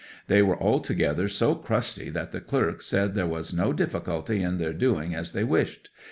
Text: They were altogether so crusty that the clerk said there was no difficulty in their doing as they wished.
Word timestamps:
They 0.25 0.41
were 0.41 0.59
altogether 0.59 1.27
so 1.27 1.53
crusty 1.53 2.09
that 2.09 2.31
the 2.31 2.41
clerk 2.41 2.81
said 2.81 3.13
there 3.13 3.27
was 3.27 3.53
no 3.53 3.71
difficulty 3.71 4.41
in 4.41 4.57
their 4.57 4.73
doing 4.73 5.13
as 5.13 5.31
they 5.31 5.43
wished. 5.43 5.89